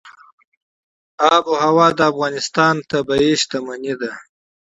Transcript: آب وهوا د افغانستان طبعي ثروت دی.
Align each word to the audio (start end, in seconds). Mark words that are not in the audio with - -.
آب 1.35 1.43
وهوا 1.53 1.87
د 1.97 1.99
افغانستان 2.11 2.75
طبعي 2.91 3.31
ثروت 3.49 3.85
دی. 4.01 4.11